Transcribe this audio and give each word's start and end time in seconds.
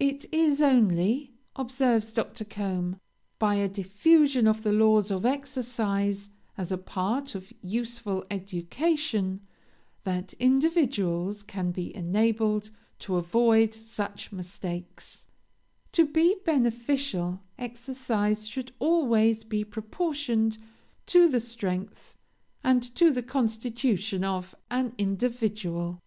'It 0.00 0.26
is 0.34 0.60
only,' 0.60 1.30
observes 1.54 2.12
Dr. 2.12 2.44
Combe, 2.44 2.98
'by 3.38 3.54
a 3.54 3.68
diffusion 3.68 4.48
of 4.48 4.64
the 4.64 4.72
laws 4.72 5.08
of 5.12 5.24
exercise 5.24 6.30
as 6.56 6.72
a 6.72 6.76
part 6.78 7.36
of 7.36 7.52
useful 7.62 8.24
education, 8.28 9.40
that 10.02 10.32
individuals 10.40 11.44
can 11.44 11.70
be 11.70 11.94
enabled 11.94 12.70
to 12.98 13.14
avoid 13.14 13.72
such 13.72 14.32
mistakes,' 14.32 15.26
To 15.92 16.04
be 16.06 16.34
beneficial, 16.44 17.38
exercise 17.56 18.48
should 18.48 18.72
always 18.80 19.44
be 19.44 19.62
proportioned 19.62 20.58
to 21.06 21.28
the 21.28 21.38
strength 21.38 22.16
and 22.64 22.82
to 22.96 23.12
the 23.12 23.22
constitution 23.22 24.24
of 24.24 24.56
an 24.72 24.92
individual. 24.98 26.00